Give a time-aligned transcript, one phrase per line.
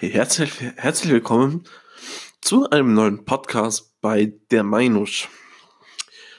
[0.00, 1.64] Herzlich, herzlich willkommen
[2.40, 5.28] zu einem neuen Podcast bei der Meinusch.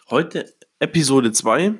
[0.09, 1.73] Heute Episode 2.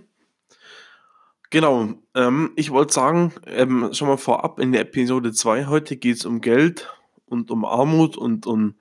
[1.50, 6.18] Genau, ähm, ich wollte sagen, ähm, schon mal vorab in der Episode 2, heute geht
[6.18, 6.94] es um Geld
[7.28, 8.76] und um Armut und um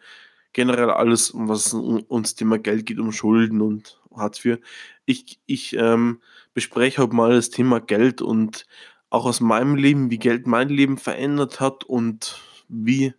[0.52, 4.58] generell alles, um was ums Thema Geld geht, um Schulden und Hartz IV.
[5.06, 6.20] Ich, ich ähm,
[6.52, 8.66] bespreche heute mal das Thema Geld und
[9.08, 13.14] auch aus meinem Leben, wie Geld mein Leben verändert hat und wie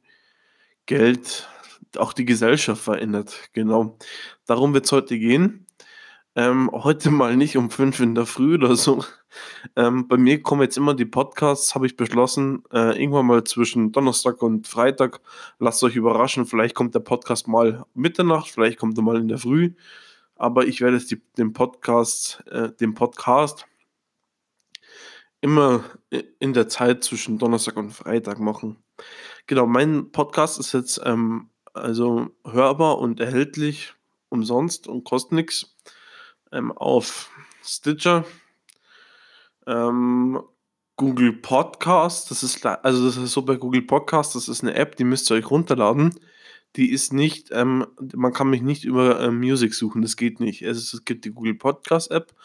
[0.85, 1.47] Geld
[1.97, 3.49] auch die Gesellschaft verändert.
[3.53, 3.97] Genau.
[4.45, 5.65] Darum wird es heute gehen.
[6.35, 9.03] Ähm, heute mal nicht um fünf in der Früh oder so.
[9.75, 13.91] Ähm, bei mir kommen jetzt immer die Podcasts, habe ich beschlossen, äh, irgendwann mal zwischen
[13.91, 15.21] Donnerstag und Freitag.
[15.59, 19.37] Lasst euch überraschen, vielleicht kommt der Podcast mal Mitternacht, vielleicht kommt er mal in der
[19.37, 19.73] Früh.
[20.35, 23.65] Aber ich werde jetzt die, den Podcast, äh, den Podcast
[25.41, 25.83] immer
[26.39, 28.77] in der Zeit zwischen Donnerstag und Freitag machen.
[29.49, 33.95] Genau, mein Podcast ist jetzt ähm, also hörbar und erhältlich
[34.29, 35.75] umsonst und kostet nichts
[36.51, 37.31] ähm, auf
[37.63, 38.25] Stitcher,
[39.65, 40.39] ähm,
[40.97, 42.29] Google Podcast.
[42.29, 44.35] Das ist also das ist so bei Google Podcast.
[44.35, 46.19] Das ist eine App, die müsst ihr euch runterladen.
[46.75, 50.03] Die ist nicht, ähm, man kann mich nicht über äh, Music suchen.
[50.03, 50.61] Das geht nicht.
[50.61, 52.35] Es, es gibt die Google Podcast App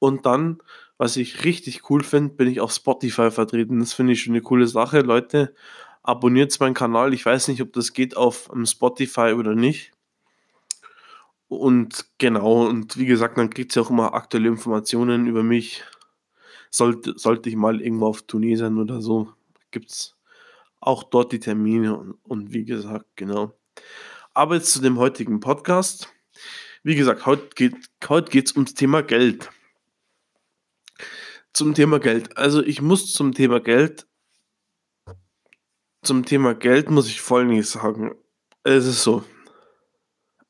[0.00, 0.60] und dann
[1.00, 3.78] was ich richtig cool finde, bin ich auf Spotify vertreten.
[3.78, 5.00] Das finde ich schon eine coole Sache.
[5.00, 5.54] Leute,
[6.10, 7.14] abonniert meinen Kanal.
[7.14, 9.92] Ich weiß nicht, ob das geht auf um, Spotify oder nicht.
[11.46, 15.84] Und genau, und wie gesagt, dann kriegt ihr auch immer aktuelle Informationen über mich.
[16.70, 19.32] Sollte, sollte ich mal irgendwo auf Tournee sein oder so,
[19.70, 20.16] gibt es
[20.80, 23.52] auch dort die Termine und, und wie gesagt, genau.
[24.34, 26.12] Aber jetzt zu dem heutigen Podcast.
[26.82, 29.50] Wie gesagt, heute geht es ums Thema Geld.
[31.52, 32.36] Zum Thema Geld.
[32.36, 34.06] Also ich muss zum Thema Geld
[36.02, 38.14] zum Thema Geld muss ich Folgendes sagen.
[38.62, 39.24] Es ist so.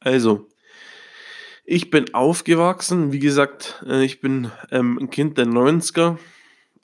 [0.01, 0.49] Also,
[1.65, 6.19] ich bin aufgewachsen, wie gesagt, äh, ich bin ähm, ein Kind der 90er,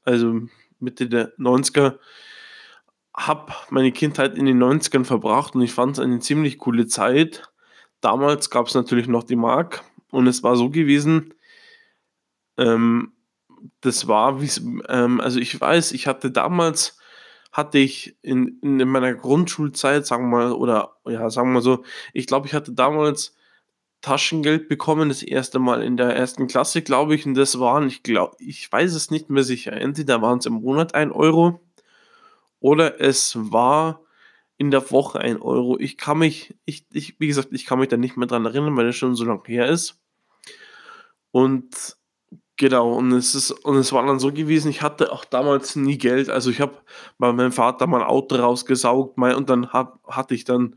[0.04, 0.42] also
[0.78, 1.98] Mitte der 90er,
[3.16, 7.50] habe meine Kindheit in den 90ern verbracht und ich fand es eine ziemlich coole Zeit.
[8.00, 11.34] Damals gab es natürlich noch die Mark und es war so gewesen,
[12.58, 13.12] ähm,
[13.80, 14.50] das war, wie
[14.88, 16.98] ähm, also ich weiß, ich hatte damals
[17.56, 21.84] hatte ich in, in meiner Grundschulzeit, sagen wir mal, oder ja, sagen wir mal so,
[22.12, 23.34] ich glaube, ich hatte damals
[24.02, 28.02] Taschengeld bekommen, das erste Mal in der ersten Klasse, glaube ich, und das waren, ich
[28.02, 31.60] glaube, ich weiß es nicht mehr sicher, entweder waren es im Monat ein Euro
[32.60, 34.02] oder es war
[34.58, 35.78] in der Woche ein Euro.
[35.78, 38.76] Ich kann mich, ich, ich, wie gesagt, ich kann mich da nicht mehr dran erinnern,
[38.76, 39.98] weil das schon so lange her ist.
[41.30, 41.95] Und
[42.58, 45.98] Genau, und es ist, und es war dann so gewesen, ich hatte auch damals nie
[45.98, 46.30] Geld.
[46.30, 46.74] Also ich habe
[47.18, 50.76] bei meinem Vater mein Auto rausgesaugt, mein, und dann hab, hatte ich dann,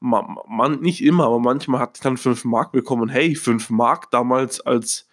[0.00, 3.10] man, nicht immer, aber manchmal hatte ich dann 5 Mark bekommen.
[3.10, 5.08] Hey, 5 Mark damals als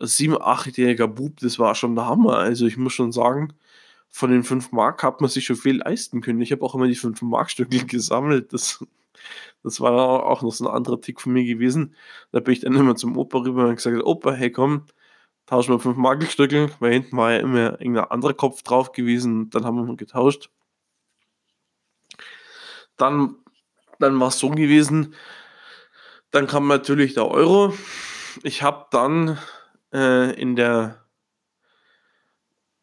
[0.00, 2.38] 7-, 8-jähriger Bub, das war schon der Hammer.
[2.38, 3.52] Also ich muss schon sagen,
[4.08, 6.40] von den 5 Mark hat man sich schon viel leisten können.
[6.40, 8.52] Ich habe auch immer die 5 Mark Stücke gesammelt.
[8.54, 8.84] Das,
[9.62, 11.94] das war auch noch so ein anderer Tick von mir gewesen.
[12.32, 14.86] Da bin ich dann immer zum Opa rüber und gesagt, Opa, hey komm,
[15.46, 19.50] tauschen wir fünf Magelstücke, weil hinten war ja immer irgendein anderer Kopf drauf gewesen.
[19.50, 20.50] Dann haben wir getauscht.
[22.96, 23.36] Dann,
[23.98, 25.14] dann war es so gewesen,
[26.30, 27.74] dann kam natürlich der Euro.
[28.42, 29.38] Ich habe dann
[29.92, 31.06] äh, in der,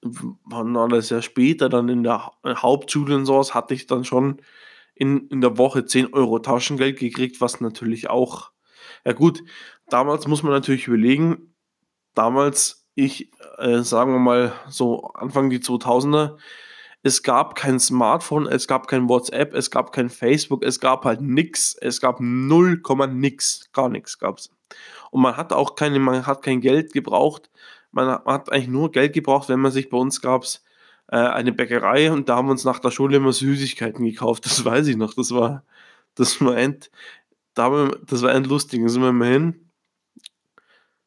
[0.01, 4.41] wann war das ja später, dann in der Hauptschule und sowas, hatte ich dann schon
[4.95, 8.51] in, in der Woche 10 Euro Taschengeld gekriegt, was natürlich auch,
[9.05, 9.43] ja gut,
[9.89, 11.52] damals muss man natürlich überlegen,
[12.13, 16.37] damals, ich, äh, sagen wir mal so Anfang die 2000er,
[17.05, 21.21] es gab kein Smartphone, es gab kein WhatsApp, es gab kein Facebook, es gab halt
[21.21, 24.49] nichts, es gab 0, nix, gar nichts gab's.
[25.11, 27.49] Und man hat auch keine, man hat kein Geld gebraucht,
[27.91, 30.63] man hat, eigentlich nur Geld gebraucht, wenn man sich bei uns gab's
[31.07, 34.63] äh, eine Bäckerei und da haben wir uns nach der Schule immer Süßigkeiten gekauft, das
[34.63, 35.63] weiß ich noch, das war,
[36.15, 36.89] das war end,
[37.53, 39.69] das war endlustig, da sind wir immer hin,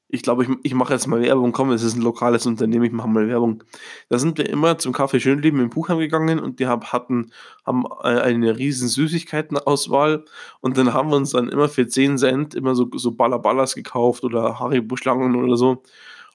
[0.09, 2.93] ich glaube, ich, ich mache jetzt mal Werbung, komm, es ist ein lokales Unternehmen, ich
[2.93, 3.65] mache mal Werbung.
[4.09, 7.33] Da sind wir immer zum Kaffee Schönleben im Buchheim gegangen und die hatten,
[7.65, 10.25] haben äh, eine riesen Süßigkeitenauswahl
[10.61, 14.23] und dann haben wir uns dann immer für 10 Cent immer so, so Ballerballas gekauft
[14.23, 15.83] oder Haribo-Schlangen oder so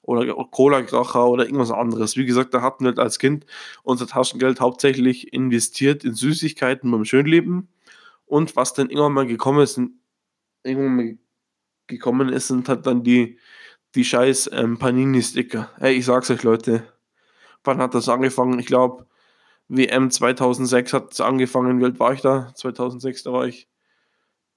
[0.02, 2.16] oder Cola-Kracher oder irgendwas anderes.
[2.16, 3.46] Wie gesagt, da hatten wir halt als Kind
[3.84, 7.68] unser Taschengeld hauptsächlich investiert in Süßigkeiten beim Schönleben
[8.26, 9.80] und was dann irgendwann mal gekommen ist,
[10.64, 11.18] irgendwann mal
[11.86, 13.38] gekommen ist, sind halt dann die
[13.94, 15.70] die scheiß ähm, Panini-Sticker.
[15.78, 16.84] Hey, ich sag's euch, Leute.
[17.64, 18.58] Wann hat das angefangen?
[18.58, 19.06] Ich glaube,
[19.68, 21.80] WM 2006 hat es angefangen.
[21.80, 22.52] Wie alt war ich da?
[22.54, 23.68] 2006, da war ich,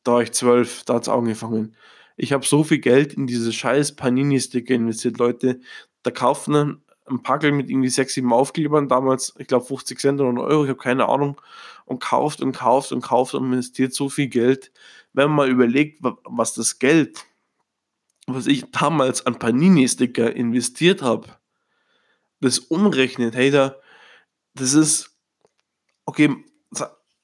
[0.03, 1.75] da war ich 12, da hat es angefangen.
[2.17, 5.59] Ich habe so viel Geld in diese scheiß Panini-Sticker investiert, Leute.
[6.03, 10.19] Da kaufen dann ein Packel mit irgendwie 6, 7 Aufklebern, damals, ich glaube 50 Cent
[10.19, 11.39] oder einen Euro, ich habe keine Ahnung,
[11.85, 14.71] und kauft und kauft und kauft und investiert so viel Geld.
[15.13, 17.25] Wenn man mal überlegt, was das Geld,
[18.27, 21.27] was ich damals an Panini-Sticker investiert habe,
[22.41, 23.75] das umrechnet, hey, da,
[24.53, 25.17] das ist,
[26.05, 26.35] okay,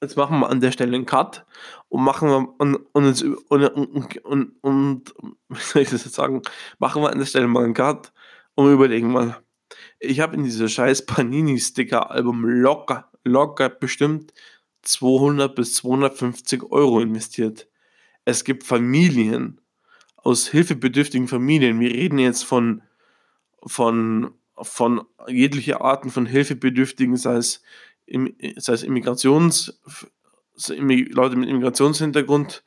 [0.02, 1.46] jetzt machen wir an der Stelle einen Cut
[1.88, 5.14] und machen wir und, und, und, und, und
[5.48, 6.42] wie soll ich das jetzt sagen,
[6.78, 8.12] machen wir an der Stelle mal einen Cut
[8.54, 9.38] und überlegen mal.
[10.00, 14.34] Ich habe in dieses scheiß Panini-Sticker-Album locker, locker bestimmt
[14.82, 17.68] 200 bis 250 Euro investiert.
[18.24, 19.60] Es gibt Familien
[20.22, 21.80] aus hilfebedürftigen Familien.
[21.80, 22.82] Wir reden jetzt von,
[23.64, 27.62] von, von jegliche Arten von Hilfebedürftigen, sei es,
[28.56, 29.80] sei es Immigrations,
[30.68, 32.62] Leute mit Immigrationshintergrund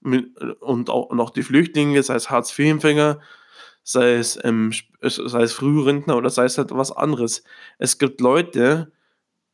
[0.00, 3.20] mit, und, auch, und auch die Flüchtlinge, sei es Hartz-IV-Empfänger,
[3.82, 7.44] sei es, ähm, sei es Frührentner oder sei es halt was anderes.
[7.78, 8.92] Es gibt Leute,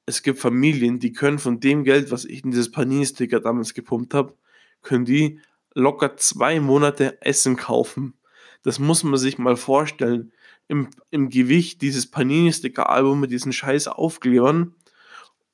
[0.07, 4.15] es gibt Familien, die können von dem Geld, was ich in dieses Panini-Sticker damals gepumpt
[4.15, 4.35] habe,
[4.83, 5.41] können die
[5.77, 8.15] locker zwei Monate Essen kaufen.
[8.63, 10.33] Das muss man sich mal vorstellen.
[10.69, 14.75] Im, im Gewicht dieses Panini-Sticker-Album mit diesen scheiß Aufklebern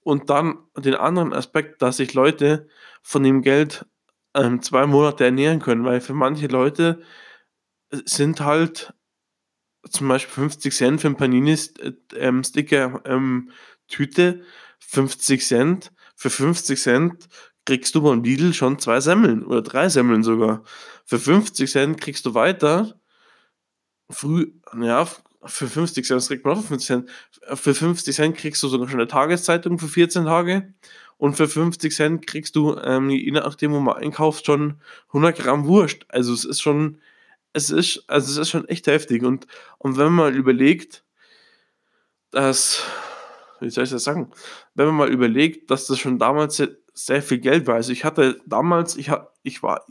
[0.01, 2.69] und dann den anderen Aspekt, dass sich Leute
[3.03, 3.85] von dem Geld
[4.35, 7.03] ähm, zwei Monate ernähren können, weil für manche Leute
[7.91, 8.95] sind halt
[9.91, 13.51] zum Beispiel 50 Cent für ein Panini-Sticker äh, ähm,
[13.89, 14.43] Tüte
[14.79, 15.93] 50 Cent.
[16.15, 17.29] Für 50 Cent
[17.65, 20.63] kriegst du beim Lidl schon zwei Semmeln oder drei Semmeln sogar.
[21.05, 22.99] Für 50 Cent kriegst du weiter.
[24.11, 25.07] Früh, ja,
[25.45, 27.11] für 50 Cent, das kriegt man auch für 50 Cent.
[27.55, 30.75] Für 50 Cent kriegst du sogar schon eine Tageszeitung für 14 Tage.
[31.19, 35.67] Und für 50 Cent kriegst du, ähm, je nachdem, wo man einkauft, schon 100 Gramm
[35.67, 36.05] Wurst.
[36.09, 36.99] Also es ist schon,
[37.53, 39.23] es ist, also es ist schon echt heftig.
[39.23, 39.47] Und,
[39.79, 41.05] und wenn man mal überlegt,
[42.31, 42.83] dass
[43.63, 44.31] wie soll ich das sagen?
[44.75, 46.61] Wenn man mal überlegt, dass das schon damals
[46.95, 47.77] sehr, viel Geld war.
[47.77, 49.11] Also ich hatte damals, ich,
[49.43, 49.87] ich war,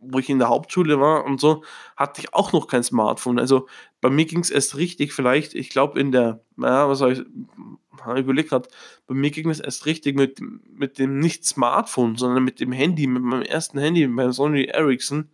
[0.00, 1.64] wo ich in der Hauptschule war und so,
[1.96, 3.38] hatte ich auch noch kein Smartphone.
[3.38, 3.68] Also
[4.00, 7.20] bei mir ging es erst richtig, vielleicht, ich glaube in der, naja, was soll ich,
[7.20, 8.68] ich überlegt gerade,
[9.06, 13.06] bei mir ging es erst richtig mit, mit dem nicht Smartphone, sondern mit dem Handy,
[13.06, 15.30] mit meinem ersten Handy, beim Sony Ericsson,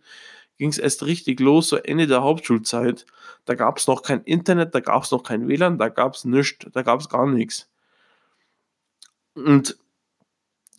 [0.57, 3.05] ging es erst richtig los, so Ende der Hauptschulzeit.
[3.45, 6.25] Da gab es noch kein Internet, da gab es noch kein WLAN, da gab es
[6.25, 7.69] nichts, da gab es gar nichts.
[9.35, 9.77] Und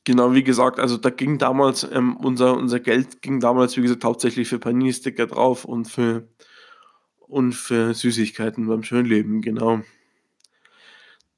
[0.07, 4.05] genau wie gesagt, also da ging damals, ähm, unser, unser Geld ging damals, wie gesagt,
[4.05, 6.29] hauptsächlich für Panini-Sticker drauf und für,
[7.19, 9.83] und für Süßigkeiten beim Schönleben, genau.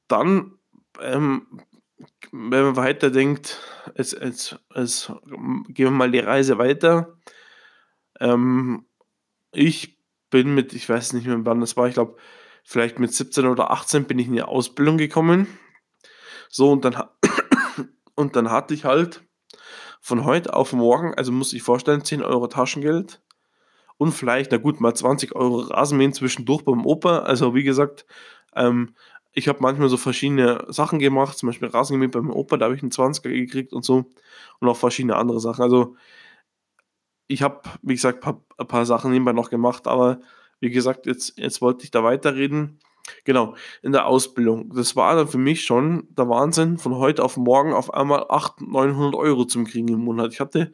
[0.06, 0.58] Dann,
[1.00, 1.46] ähm,
[2.30, 3.58] wenn man weiterdenkt,
[3.94, 5.12] es, es, es,
[5.68, 7.18] gehen wir mal die Reise weiter.
[8.20, 8.84] Ähm,
[9.50, 9.98] ich
[10.30, 12.16] bin mit, ich weiß nicht mehr wann das war, ich glaube,
[12.64, 15.46] vielleicht mit 17 oder 18 bin ich in die Ausbildung gekommen.
[16.50, 17.02] So, und dann,
[18.18, 19.22] und dann hatte ich halt
[20.00, 23.22] von heute auf morgen, also muss ich vorstellen, 10 Euro Taschengeld
[23.96, 27.20] und vielleicht, na gut, mal 20 Euro Rasenmähen zwischendurch beim Opa.
[27.20, 28.06] Also wie gesagt,
[28.56, 28.96] ähm,
[29.32, 32.82] ich habe manchmal so verschiedene Sachen gemacht, zum Beispiel Rasenmähen beim Opa, da habe ich
[32.82, 34.06] einen 20er gekriegt und so
[34.58, 35.62] und auch verschiedene andere Sachen.
[35.62, 35.94] Also
[37.28, 40.20] ich habe, wie gesagt, ein paar, paar, Sachen nebenbei noch gemacht, aber
[40.58, 42.80] wie gesagt, jetzt, jetzt wollte ich da weiterreden.
[43.24, 44.72] Genau, in der Ausbildung.
[44.74, 48.72] Das war dann für mich schon der Wahnsinn, von heute auf morgen auf einmal 800,
[48.72, 50.32] 900 Euro zum Kriegen im Monat.
[50.32, 50.72] Ich hatte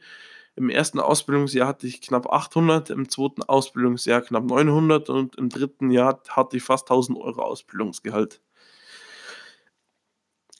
[0.56, 5.90] im ersten Ausbildungsjahr hatte ich knapp 800, im zweiten Ausbildungsjahr knapp 900 und im dritten
[5.90, 8.40] Jahr hatte ich fast 1000 Euro Ausbildungsgehalt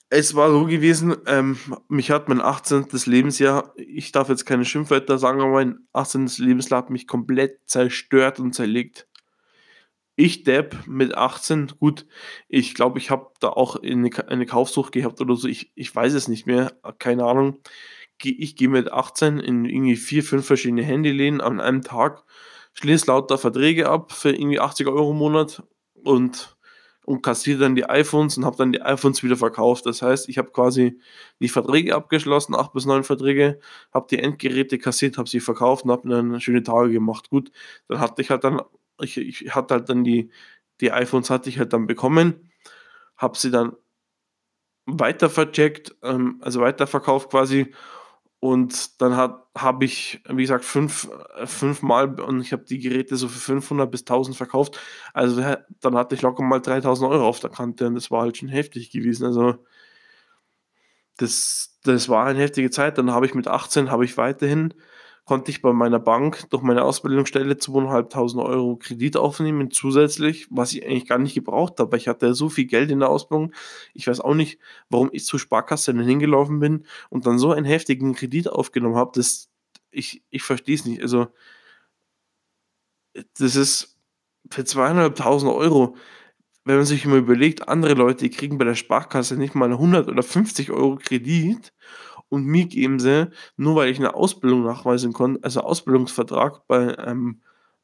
[0.09, 2.87] es war so gewesen, ähm, mich hat mein 18.
[3.05, 6.27] Lebensjahr, ich darf jetzt keine Schimpfwörter sagen, aber mein 18.
[6.37, 9.07] Lebensjahr hat mich komplett zerstört und zerlegt.
[10.17, 12.05] Ich Depp mit 18, gut,
[12.47, 16.13] ich glaube, ich habe da auch eine, eine Kaufsucht gehabt oder so, ich, ich weiß
[16.13, 17.59] es nicht mehr, keine Ahnung.
[18.23, 22.23] Ich gehe mit 18 in irgendwie vier, fünf verschiedene Handyläden an einem Tag,
[22.73, 25.63] schließe lauter Verträge ab für irgendwie 80 Euro im Monat
[25.95, 26.55] und
[27.05, 29.85] und kassiere dann die iPhones und habe dann die iPhones wieder verkauft.
[29.85, 30.99] Das heißt, ich habe quasi
[31.39, 33.59] die Verträge abgeschlossen, acht bis neun Verträge,
[33.93, 37.29] habe die Endgeräte kassiert, habe sie verkauft und habe dann schöne Tage gemacht.
[37.29, 37.51] Gut,
[37.87, 38.61] dann hatte ich halt dann,
[38.99, 40.31] ich, ich hatte halt dann die,
[40.81, 42.51] die iPhones hatte ich halt dann bekommen,
[43.17, 43.73] habe sie dann
[44.85, 47.73] weiter vercheckt, ähm, also weiterverkauft quasi
[48.39, 53.27] und dann habe ich, wie gesagt, fünf, äh, fünfmal und ich habe die Geräte so
[53.27, 54.79] für 500 bis 1000 verkauft.
[55.13, 55.41] Also
[55.81, 58.49] dann hatte ich locker mal 3000 Euro auf der Kante und das war halt schon
[58.49, 59.25] heftig gewesen.
[59.25, 59.55] Also
[61.17, 62.97] das das war eine heftige Zeit.
[62.97, 64.73] Dann habe ich mit 18 habe ich weiterhin
[65.25, 70.85] konnte ich bei meiner Bank durch meine Ausbildungsstelle 2.500 Euro Kredit aufnehmen zusätzlich, was ich
[70.85, 73.51] eigentlich gar nicht gebraucht habe, ich hatte so viel Geld in der Ausbildung.
[73.93, 77.65] Ich weiß auch nicht, warum ich zur Sparkasse dann hingelaufen bin und dann so einen
[77.65, 79.11] heftigen Kredit aufgenommen habe.
[79.15, 79.49] Das
[79.91, 81.01] ich ich verstehe es nicht.
[81.01, 81.27] Also
[83.37, 83.97] das ist
[84.51, 85.95] für 2.500 Euro,
[86.65, 90.23] wenn man sich immer überlegt, andere Leute, kriegen bei der Sparkasse nicht mal 100 oder
[90.23, 91.73] 50 Euro Kredit
[92.29, 97.41] und mir geben sie, nur weil ich eine Ausbildung nachweisen konnte, also Ausbildungsvertrag bei, ähm,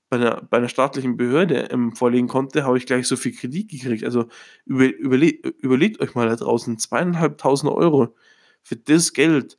[0.09, 3.69] bei, einer, bei einer staatlichen Behörde ähm, vorlegen konnte, habe ich gleich so viel Kredit
[3.69, 4.03] gekriegt.
[4.03, 4.27] Also
[4.65, 8.15] über, überle überlegt euch mal da draußen, zweieinhalbtausend Euro
[8.61, 9.57] für das Geld.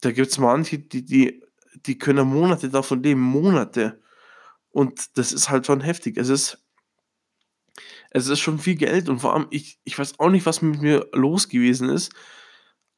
[0.00, 1.42] Da gibt es manche, die, die,
[1.86, 4.00] die können Monate davon leben, Monate.
[4.70, 6.16] Und das ist halt schon heftig.
[6.16, 6.64] Es ist,
[8.10, 10.80] es ist schon viel Geld und vor allem, ich, ich weiß auch nicht, was mit
[10.80, 12.12] mir los gewesen ist.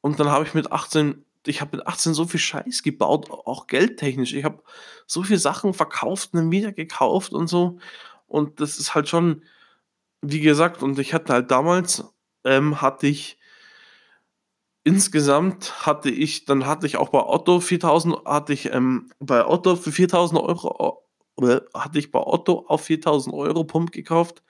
[0.01, 3.67] Und dann habe ich mit 18, ich habe mit 18 so viel Scheiß gebaut, auch
[3.67, 4.35] geldtechnisch.
[4.35, 4.63] Ich habe
[5.07, 7.79] so viele Sachen verkauft und dann wieder gekauft und so.
[8.27, 9.43] Und das ist halt schon,
[10.23, 12.05] wie gesagt, und ich hatte halt damals,
[12.45, 13.39] ähm, hatte ich
[14.85, 19.77] insgesamt hatte ich, dann hatte ich auch bei Otto 4000, hatte ich ähm, bei Otto
[19.77, 21.05] für 4000 Euro,
[21.37, 24.43] oder hatte ich bei Otto auf 4000 Euro Pump gekauft.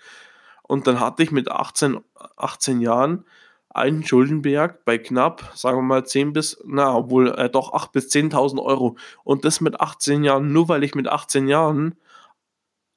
[0.62, 1.98] Und dann hatte ich mit 18,
[2.36, 3.24] 18 Jahren
[3.70, 8.10] einen Schuldenberg bei knapp, sagen wir mal 10 bis, na, obwohl äh, doch 8 bis
[8.10, 8.96] 10.000 Euro.
[9.24, 11.96] Und das mit 18 Jahren, nur weil ich mit 18 Jahren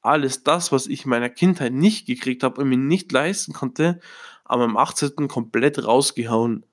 [0.02, 4.00] alles das, was ich in meiner Kindheit nicht gekriegt habe und mir nicht leisten konnte,
[4.44, 5.28] am 18.
[5.28, 6.66] komplett rausgehauen.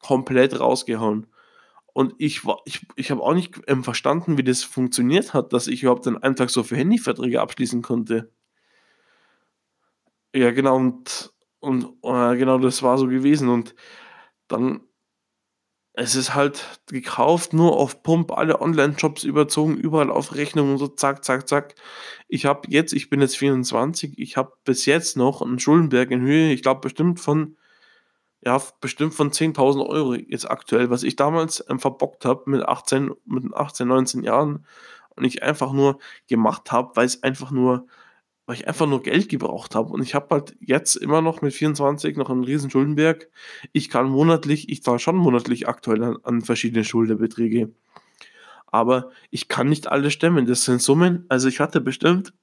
[0.00, 1.26] Komplett rausgehauen.
[1.92, 5.82] Und ich ich, ich habe auch nicht ähm, verstanden, wie das funktioniert hat, dass ich
[5.82, 8.30] überhaupt an einem so viele Handyverträge abschließen konnte.
[10.32, 13.74] Ja, genau, und und, äh, genau das war so gewesen und
[14.48, 14.80] dann
[15.94, 20.86] es ist halt gekauft, nur auf Pump, alle Online-Shops überzogen, überall auf Rechnung und so
[20.88, 21.74] zack, zack, zack.
[22.28, 26.22] Ich habe jetzt, ich bin jetzt 24, ich habe bis jetzt noch einen Schuldenberg in
[26.22, 27.56] Höhe, ich glaube bestimmt von,
[28.42, 33.12] ja, bestimmt von 10.000 Euro jetzt aktuell, was ich damals ähm, verbockt habe mit 18,
[33.26, 34.66] mit 18, 19 Jahren
[35.16, 35.98] und ich einfach nur
[36.28, 37.86] gemacht habe, weil es einfach nur
[38.50, 39.92] weil ich einfach nur Geld gebraucht habe.
[39.92, 43.28] Und ich habe halt jetzt immer noch mit 24 noch einen riesen Schuldenberg.
[43.72, 47.70] Ich kann monatlich, ich zahle schon monatlich aktuell an, an verschiedene Schuldenbeträge.
[48.66, 50.46] Aber ich kann nicht alles stemmen.
[50.46, 51.26] Das sind Summen.
[51.28, 52.34] Also ich hatte bestimmt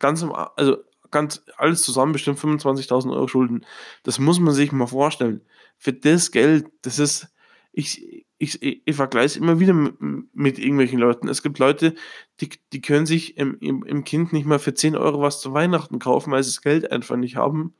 [0.00, 0.78] ganz, also
[1.12, 3.64] ganz alles zusammen bestimmt 25.000 Euro Schulden.
[4.02, 5.42] Das muss man sich mal vorstellen.
[5.78, 7.28] Für das Geld, das ist,
[7.70, 11.28] ich, ich, ich vergleiche es immer wieder mit, irgendwelchen Leuten.
[11.28, 11.94] Es gibt Leute,
[12.40, 15.52] die, die können sich im, im, im, Kind nicht mal für 10 Euro was zu
[15.52, 17.74] Weihnachten kaufen, weil sie das Geld einfach nicht haben.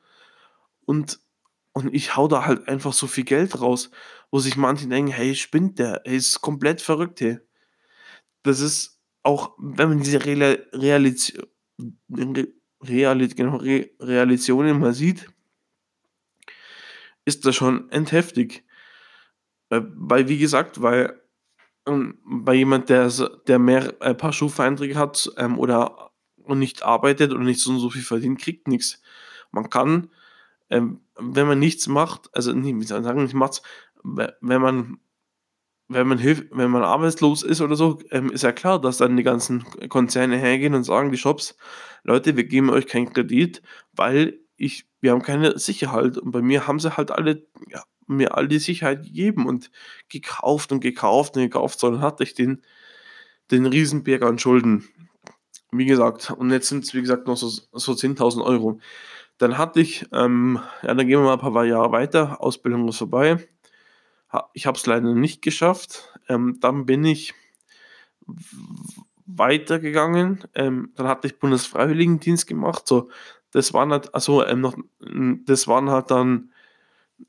[0.84, 1.18] Und,
[1.72, 3.90] und ich hau da halt einfach so viel Geld raus,
[4.30, 7.38] wo sich manche denken, hey, spinnt der, hey, ist komplett verrückt, hey.
[8.42, 11.40] Das ist auch, wenn man diese Real, Realität,
[12.82, 15.26] Realität, genau, Re, mal sieht,
[17.24, 18.62] ist das schon entheftig
[19.70, 21.20] weil, wie gesagt, weil
[21.86, 23.10] ähm, bei jemand, der,
[23.46, 26.10] der mehr ein paar Schufa-Einträge hat ähm, oder
[26.44, 29.00] und nicht arbeitet oder nicht so, so viel verdient, kriegt nichts.
[29.52, 30.10] Man kann,
[30.68, 33.62] ähm, wenn man nichts macht, also nicht, wie soll ich sagen, nicht macht,
[34.02, 34.98] wenn man
[35.90, 39.16] wenn man hilft, wenn man arbeitslos ist oder so, ähm, ist ja klar, dass dann
[39.16, 41.56] die ganzen Konzerne hergehen und sagen, die Shops,
[42.04, 43.60] Leute, wir geben euch keinen Kredit,
[43.92, 46.16] weil ich, wir haben keine Sicherheit.
[46.16, 47.82] Und bei mir haben sie halt alle ja,
[48.16, 49.70] mir all die Sicherheit gegeben und
[50.08, 52.62] gekauft und gekauft und gekauft, sondern hatte ich den,
[53.50, 54.88] den Riesenberg an Schulden.
[55.72, 58.80] Wie gesagt, und jetzt sind es, wie gesagt, noch so, so 10.000 Euro.
[59.38, 62.98] Dann hatte ich, ähm, ja, dann gehen wir mal ein paar Jahre weiter, Ausbildung ist
[62.98, 63.48] vorbei.
[64.52, 66.12] Ich habe es leider nicht geschafft.
[66.28, 67.34] Ähm, dann bin ich
[69.26, 70.44] weitergegangen.
[70.54, 72.86] Ähm, dann hatte ich Bundesfreiwilligendienst gemacht.
[72.86, 73.10] So,
[73.50, 74.76] das waren halt, also ähm, noch,
[75.46, 76.52] das waren halt dann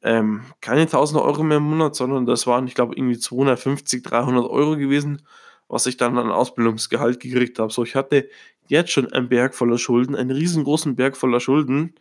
[0.02, 4.50] ähm, keine 1000 Euro mehr im Monat, sondern das waren, ich glaube, irgendwie 250, 300
[4.50, 5.22] Euro gewesen,
[5.68, 7.72] was ich dann an Ausbildungsgehalt gekriegt habe.
[7.72, 8.30] So, ich hatte
[8.68, 11.96] jetzt schon einen Berg voller Schulden, einen riesengroßen Berg voller Schulden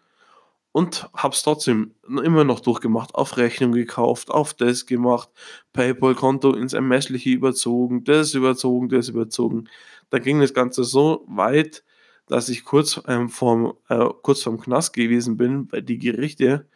[0.72, 5.28] und habe es trotzdem immer noch durchgemacht, auf Rechnung gekauft, auf das gemacht,
[5.72, 9.68] PayPal-Konto ins Ermessliche überzogen, das überzogen, das überzogen.
[10.10, 11.84] Da ging das Ganze so weit,
[12.26, 16.68] dass ich kurz, ähm, vorm, äh, kurz vorm Knast gewesen bin, weil die Gerichte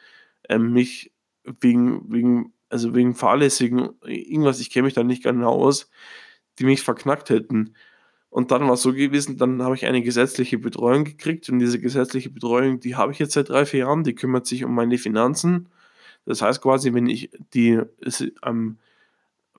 [0.49, 1.13] äh, mich
[1.61, 5.91] wegen, wegen, also wegen fahrlässigen, irgendwas, ich kenne mich da nicht genau aus,
[6.59, 7.75] die mich verknackt hätten.
[8.31, 11.81] Und dann war es so gewesen, dann habe ich eine gesetzliche Betreuung gekriegt und diese
[11.81, 14.99] gesetzliche Betreuung, die habe ich jetzt seit drei, vier Jahren, die kümmert sich um meine
[14.99, 15.69] Finanzen,
[16.27, 17.81] Das heißt quasi, wenn ich die,
[18.45, 18.79] ähm,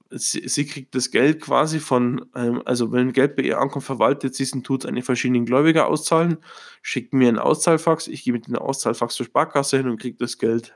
[0.09, 4.35] sie, sie, kriegt das Geld quasi von, ähm, also wenn Geld bei ihr ankommt, verwaltet
[4.35, 6.37] sie es und tut es an die verschiedenen Gläubiger auszahlen,
[6.81, 10.75] schickt mir einen Auszahlfax, ich gebe den Auszahlfax zur Sparkasse hin und kriege das Geld.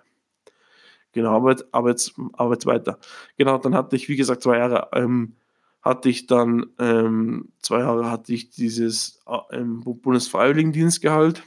[1.12, 3.00] Genau, aber, aber, jetzt, aber jetzt weiter.
[3.38, 5.36] Genau, dann hatte ich, wie gesagt, zwei Jahre, ähm,
[5.82, 11.44] hatte ich dann, ähm, zwei Jahre hatte ich dieses äh, Bundesfreiwilligendienstgehalt.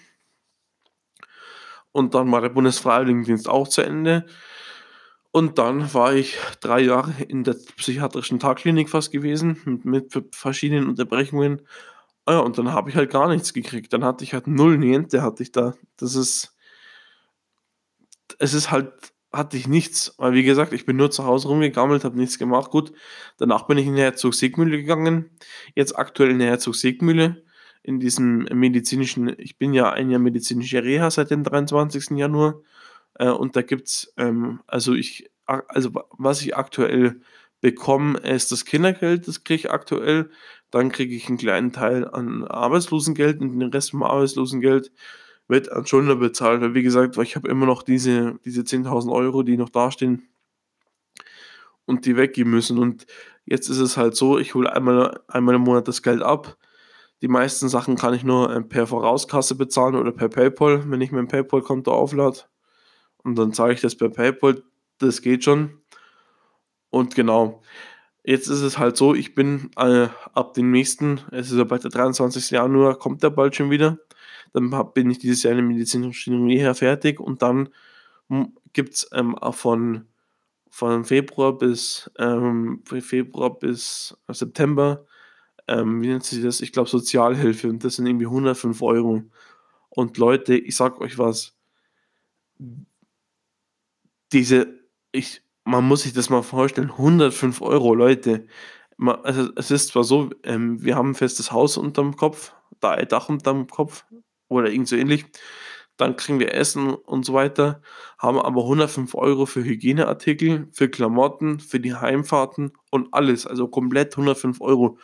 [1.92, 4.26] Und dann war der Bundesfreiwilligendienst auch zu Ende.
[5.32, 10.88] Und dann war ich drei Jahre in der psychiatrischen Tagklinik fast gewesen, mit, mit verschiedenen
[10.88, 11.62] Unterbrechungen.
[12.28, 13.92] Ja, und dann habe ich halt gar nichts gekriegt.
[13.92, 15.74] Dann hatte ich halt null Niente, hatte ich da.
[15.96, 16.54] Das ist,
[18.38, 18.92] es ist halt
[19.32, 22.70] hatte ich nichts, weil wie gesagt, ich bin nur zu Hause rumgegammelt, habe nichts gemacht.
[22.70, 22.92] Gut,
[23.38, 25.30] danach bin ich in die Herzog-Siegmühle gegangen.
[25.74, 27.42] Jetzt aktuell in der Herzog-Siegmühle,
[27.82, 32.10] in diesem medizinischen, ich bin ja ein Jahr medizinischer Reha seit dem 23.
[32.10, 32.60] Januar.
[33.14, 37.21] Äh, und da gibt es, ähm, also ich, also was ich aktuell
[37.61, 40.31] bekomme, ist das Kindergeld, das kriege ich aktuell.
[40.71, 44.92] Dann kriege ich einen kleinen Teil an Arbeitslosengeld und den Rest vom Arbeitslosengeld
[45.49, 49.42] wird an Schuldner bezahlt, weil wie gesagt, ich habe immer noch diese, diese 10.000 Euro,
[49.42, 50.28] die noch dastehen
[51.85, 52.78] und die weggeben müssen.
[52.78, 53.07] Und
[53.45, 56.57] jetzt ist es halt so, ich hole einmal, einmal im Monat das Geld ab.
[57.23, 61.12] Die meisten Sachen kann ich nur äh, per Vorauskasse bezahlen oder per PayPal, wenn ich
[61.12, 62.40] mein PayPal-Konto auflade.
[63.24, 64.62] Und dann zahle ich das per PayPal,
[64.98, 65.80] das geht schon.
[66.90, 67.62] Und genau,
[68.24, 71.84] jetzt ist es halt so, ich bin äh, ab dem nächsten, es ist ja bald
[71.84, 72.50] der 23.
[72.50, 73.98] Januar, kommt der bald schon wieder.
[74.52, 77.70] Dann bin ich dieses Jahr in der medizinischen Reha fertig und dann
[78.72, 80.06] gibt es ähm, von,
[80.70, 85.06] von Februar bis ähm, Februar bis September,
[85.68, 86.60] ähm, wie nennt sich das?
[86.60, 89.22] Ich glaube Sozialhilfe und das sind irgendwie 105 Euro.
[89.90, 91.56] Und Leute, ich sag euch was,
[94.32, 94.80] diese,
[95.12, 98.46] ich, man muss sich das mal vorstellen, 105 Euro, Leute.
[98.98, 103.09] Also es ist zwar so, ähm, wir haben ein festes Haus unterm Kopf, da ein
[103.09, 104.04] Dach unterm Kopf,
[104.48, 105.26] oder irgend so ähnlich.
[105.96, 107.83] Dann kriegen wir Essen und so weiter,
[108.18, 114.14] haben aber 105 Euro für Hygieneartikel, für Klamotten, für die Heimfahrten und alles, also komplett
[114.14, 114.98] 105 Euro.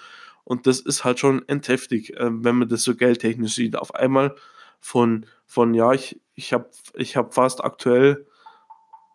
[0.44, 3.76] Und das ist halt schon entheftig, äh, wenn man das so geldtechnisch sieht.
[3.76, 4.35] Auf einmal
[4.81, 8.26] von, von ja, ich, ich habe ich hab fast aktuell,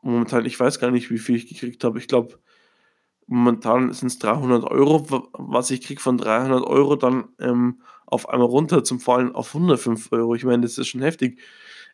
[0.03, 1.97] momentan, ich weiß gar nicht, wie viel ich gekriegt habe.
[1.99, 2.39] Ich glaube,
[3.27, 8.47] momentan sind es 300 Euro, was ich kriege von 300 Euro dann ähm, auf einmal
[8.47, 10.35] runter zum Fallen auf 105 Euro.
[10.35, 11.39] Ich meine, das ist schon heftig.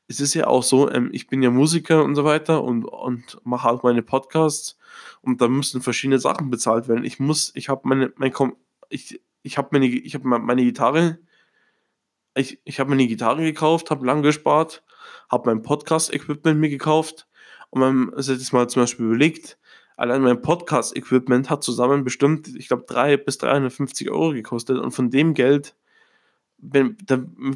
[0.07, 3.39] Es ist ja auch so, ähm, ich bin ja Musiker und so weiter und, und
[3.43, 4.77] mache halt meine Podcasts
[5.21, 7.05] und da müssen verschiedene Sachen bezahlt werden.
[7.05, 8.33] Ich muss, ich habe meine, mein,
[8.89, 11.19] ich, ich habe meine, ich habe meine Gitarre,
[12.35, 14.83] ich, ich habe meine Gitarre gekauft, habe lang gespart,
[15.29, 17.28] habe mein Podcast-Equipment mir gekauft
[17.69, 19.57] und man also jetzt mal zum Beispiel überlegt,
[19.97, 25.09] allein mein Podcast-Equipment hat zusammen bestimmt, ich glaube, 3 bis 350 Euro gekostet und von
[25.09, 25.75] dem Geld
[26.61, 26.97] wenn,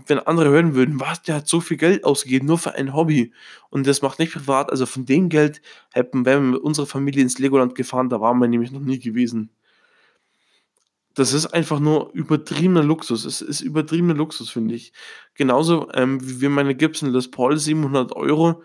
[0.07, 3.33] wenn andere hören würden, was, der hat so viel Geld ausgegeben, nur für ein Hobby
[3.69, 7.39] und das macht nicht privat, also von dem Geld hätten wir mit unserer Familie ins
[7.39, 9.49] Legoland gefahren, da waren wir nämlich noch nie gewesen.
[11.15, 13.23] Das ist einfach nur übertriebener Luxus.
[13.25, 14.93] Es ist übertriebener Luxus, finde ich.
[15.35, 18.63] Genauso ähm, wie meine Gibson Les Paul 700 Euro.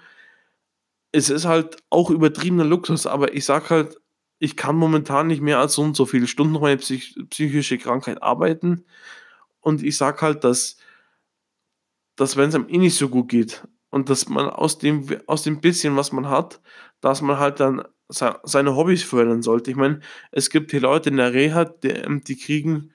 [1.13, 3.99] Es ist halt auch übertriebener Luxus, aber ich sag halt,
[4.39, 7.79] ich kann momentan nicht mehr als so und so viele Stunden noch meine psych psychische
[7.79, 8.85] Krankheit arbeiten
[9.61, 10.77] und ich sage halt, dass,
[12.17, 15.43] dass wenn es einem eh nicht so gut geht und dass man aus dem, aus
[15.43, 16.61] dem bisschen, was man hat,
[17.01, 19.71] dass man halt dann seine Hobbys fördern sollte.
[19.71, 22.95] Ich meine, es gibt hier Leute in der Reha, die, ähm, die kriegen,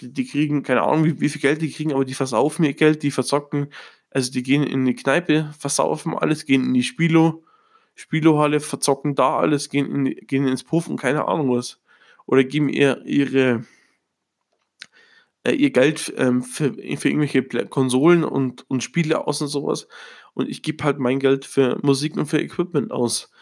[0.00, 3.02] die kriegen, keine Ahnung, wie, wie viel Geld die kriegen, aber die versaufen ihr Geld,
[3.02, 3.68] die verzocken,
[4.14, 7.44] also die gehen in die Kneipe, versaufen alles, gehen in die Spielo,
[7.96, 11.80] Spielohalle, verzocken da alles, gehen, in, gehen ins Puffen, keine Ahnung was.
[12.24, 13.64] Oder geben ihr ihre,
[15.42, 19.88] äh, ihr Geld ähm, für, für irgendwelche Konsolen und, und Spiele aus und sowas.
[20.32, 23.32] Und ich gebe halt mein Geld für Musik und für Equipment aus.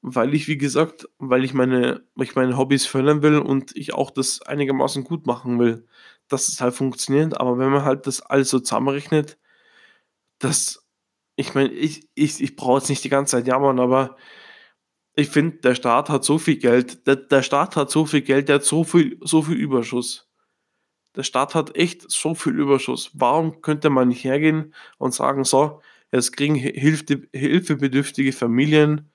[0.00, 3.94] Weil ich, wie gesagt, weil ich meine, weil ich meine Hobbys fördern will und ich
[3.94, 5.86] auch das einigermaßen gut machen will,
[6.28, 7.40] dass es halt funktioniert.
[7.40, 9.38] Aber wenn man halt das alles so zusammenrechnet,
[10.44, 10.86] dass,
[11.36, 14.16] ich meine, ich, ich, ich brauche jetzt nicht die ganze Zeit jammern, aber
[15.16, 18.48] ich finde, der Staat hat so viel Geld, der, der Staat hat so viel Geld,
[18.48, 20.28] der hat so viel, so viel Überschuss
[21.16, 23.10] der Staat hat echt so viel Überschuss.
[23.14, 25.80] Warum könnte man nicht hergehen und sagen, so,
[26.12, 29.12] jetzt kriegen Hilfe, hilfebedürftige Familien,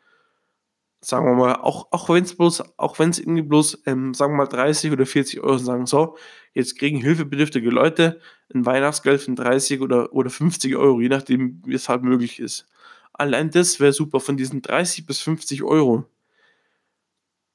[1.02, 4.34] sagen wir mal, auch, auch wenn es bloß, auch wenn es irgendwie bloß, ähm, sagen
[4.34, 6.18] wir mal 30 oder 40 Euro sagen, so,
[6.54, 8.20] jetzt kriegen hilfebedürftige Leute
[8.54, 12.68] ein Weihnachtsgeld von 30 oder, oder 50 Euro, je nachdem, wie es halt möglich ist.
[13.14, 16.06] Allein das wäre super von diesen 30 bis 50 Euro.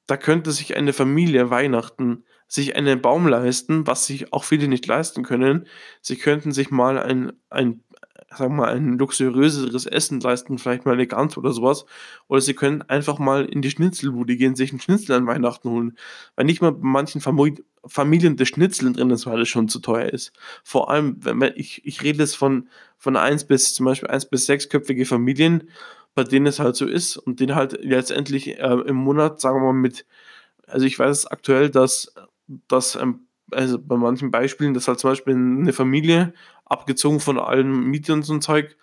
[0.07, 4.87] Da könnte sich eine Familie Weihnachten sich einen Baum leisten, was sich auch viele nicht
[4.87, 5.67] leisten können.
[6.03, 7.83] Sie könnten sich mal ein ein
[8.37, 11.87] sagen wir mal, ein luxuriöseres Essen leisten, vielleicht mal eine Gans oder sowas.
[12.29, 15.97] Oder sie können einfach mal in die Schnitzelbude gehen, sich 'n Schnitzel an Weihnachten holen.
[16.37, 17.55] Weil nicht mal bei manchen Famui
[17.87, 20.33] Familien das Schnitzel drin ist, weil es schon zu teuer ist.
[20.65, 22.69] Vor allem, wenn man ich ich rede jetzt von
[22.99, 25.69] von 1 bis zum Beispiel 1 bis sechsköpfige Familien,
[26.15, 29.73] bei denen es halt so ist und denen halt letztendlich, äh, im Monat, sagen wir
[29.73, 30.07] mal, mit
[30.69, 32.15] also ich weiß aktuell, dass
[32.69, 36.35] dass, ähm also bei manchen Beispielen, dass halt zum Beispiel 'ne Familie,
[36.67, 38.77] abgezogen von allen Miete und so Zeug,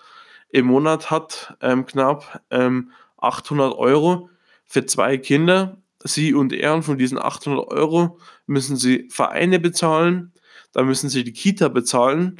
[0.49, 4.29] im Monat hat, ähm, knapp, ähm, 800 Euro
[4.65, 5.77] für 2 Kinder.
[6.03, 10.33] Sie und er und von diesen 800 Euro müssen sie Vereine bezahlen,
[10.73, 12.37] dann müssen sie die Kita bezahlen,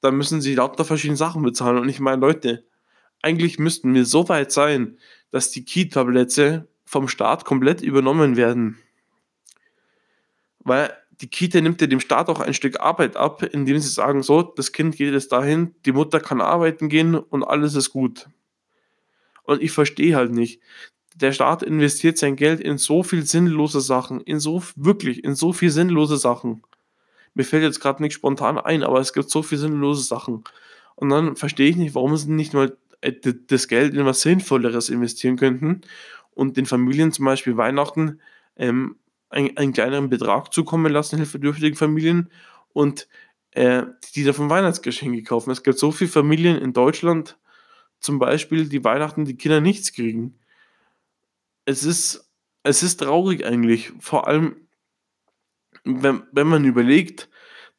[0.00, 1.78] dann müssen sie lauter verschiedene Sachen bezahlen.
[1.78, 2.64] Und ich meine, Leute,
[3.22, 4.98] eigentlich müssten wir so weit sein,
[5.30, 8.78] dass die Kita-Plätze vom Staat komplett übernommen werden.
[10.60, 14.22] Weil die Kita nimmt ja dem Staat auch ein Stück Arbeit ab, indem sie sagen:
[14.22, 18.28] „So, das Kind geht jetzt dahin, die Mutter kann arbeiten gehen und alles ist gut.“
[19.44, 20.60] Und ich verstehe halt nicht,
[21.14, 25.52] der Staat investiert sein Geld in so viel sinnlose Sachen, in so wirklich, in so
[25.52, 26.62] viel sinnlose Sachen.
[27.34, 30.44] Mir fällt jetzt grad nix spontan ein, aber es gibt so viel sinnlose Sachen.
[30.96, 33.12] Und dann verstehe ich nicht, warum sie nicht mal, äh,
[33.48, 35.82] das Geld in was Sinnvolleres investieren könnten
[36.32, 38.20] und den Familien zum Beispiel Weihnachten,
[38.56, 38.96] ähm,
[39.34, 42.30] ein einen kleineren Betrag zukommen lassen, hilfsbedürftigen Familien
[42.72, 43.08] und,
[43.52, 45.50] äh, die davon Weihnachtsgeschenke kaufen.
[45.50, 47.38] Es gibt so viele Familien in Deutschland
[48.00, 50.38] zum Beispiel, die Weihnachten die Kinder nichts kriegen.
[51.66, 52.30] Es ist
[52.62, 54.56] es ist traurig eigentlich, vor allem
[55.84, 57.28] wenn wenn man überlegt,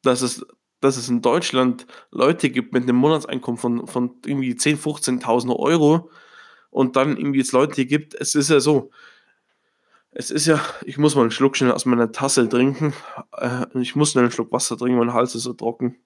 [0.02, 0.46] dass es
[0.80, 6.10] dass es in Deutschland Leute gibt mit 'nem Monatseinkommen von von irgendwie 10, 15.000 Euro
[6.70, 8.90] und dann irgendwie es Leute gibt es ist ja so
[10.18, 12.94] es ist ja ich muss mal 'n Schluck schnell aus meiner Tasse trinken.
[13.36, 15.96] Äh, ich muss schnell 'n Schluck Wasser trinken, mein Hals ist so trocken.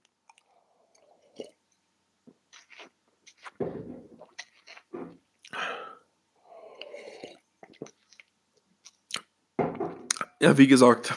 [10.40, 11.14] Ja, wie gesagt,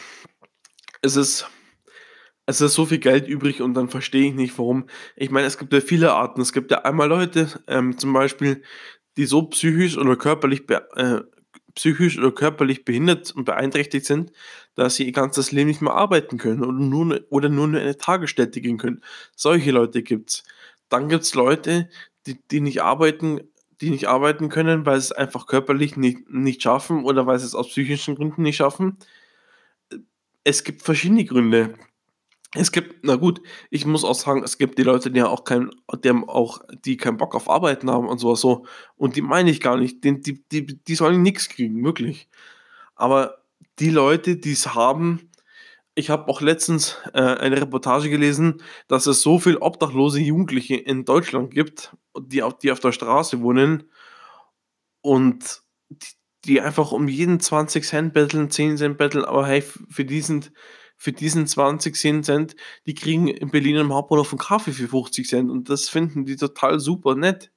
[1.02, 1.48] es ist
[2.46, 5.58] es ist so viel Geld übrig und dann verstehe ich nicht, warum ich meine, es
[5.58, 6.42] gibt ja viele Arten.
[6.42, 8.64] Es gibt ja einmal Leute, ähm, zum Beispiel,
[9.18, 11.22] die so psychisch oder körperlich äh,
[11.76, 14.32] psychisch oder körperlich behindert und beeinträchtigt sind,
[14.76, 17.76] dass sie ihr ganzes Leben nicht mehr arbeiten können und nur 'ne oder nur in
[17.78, 19.02] eine Tagesstätte gehen können.
[19.36, 20.44] Solche Leute gibt's.
[20.90, 21.90] Dann gibt's Leute,
[22.28, 23.42] die die nicht arbeiten
[23.82, 27.70] die nicht arbeiten können, weil sie's einfach körperlich nicht nicht schaffen oder weil sie's aus
[27.70, 28.98] psychischen Gründen nicht schaffen.
[30.46, 31.76] Es gibt verschiedene Gründe.
[32.56, 35.44] Es gibt na gut, ich muss auch sagen, es gibt die Leute, die ja auch
[35.44, 35.72] keinen
[36.04, 38.66] die haben auch die keinen Bock auf Arbeiten haben und so was so.
[38.96, 40.04] Und die meine ich gar nicht.
[40.04, 42.30] Den die die die sollen nix kriegen, wirklich.
[42.96, 43.40] Aber
[43.80, 45.32] die Leute, die's haben
[45.96, 51.06] ich habe auch letztens, äh, eine Reportage gelesen, dass es so viel obdachlose Jugendliche in
[51.06, 53.84] Deutschland gibt, die auf die auf der Straße wohnen
[55.02, 56.08] und d
[56.46, 60.50] die einfach um jeden 20 Cent betteln, 10 Cent betteln, aber hey, für diesen
[61.04, 62.56] für diesen 20 10 Cent,
[62.88, 66.38] die kriegen in Berlin am Hauptbahnhof 'n Kaffee für 50 Cent und das finden die
[66.38, 67.52] total super nett.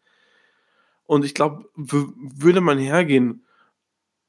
[1.06, 3.42] Und ich glaube, würde man hergehen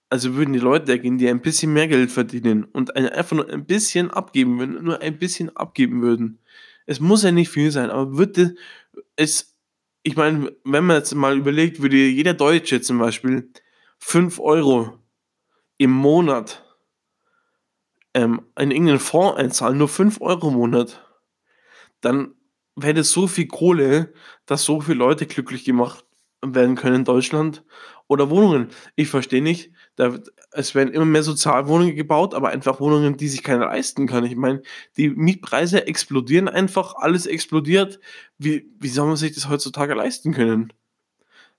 [0.09, 3.49] also würden die Leute hergehen, die ein bisschen mehr Geld verdienen und ein einfach nur
[3.49, 6.39] ein bisschen abgeben würden nur ein bisschen abgeben würden.
[6.85, 8.55] Es muss ja nicht viel sein, aber würde
[9.17, 9.55] es
[10.03, 13.51] ich meine, wenn man jetzt mal überlegt, würde jeder Deutsche zum Beispiel
[13.99, 14.97] 5 €
[15.77, 16.65] im Monat
[18.17, 21.05] ähm, in irgend 'nen Fonds einzahlen, nur 5 € im Monat,
[22.01, 22.33] dann
[22.75, 24.13] wäre das so viel Kohle,
[24.47, 26.05] dass so viele Leute glücklich gemacht
[26.45, 27.63] werden können in Deutschland.
[28.09, 28.69] Oder Wohnungen.
[28.95, 30.17] Ich verstehe nicht, da
[30.51, 34.25] es werden immer mehr Sozialwohnungen gebaut, aber einfach Wohnungen, die sich keiner leisten kann.
[34.25, 34.61] Ich meine,
[34.97, 37.99] die Mietpreise explodieren einfach, alles explodiert.
[38.39, 40.73] Wie wie soll man sich das heutzutage leisten können?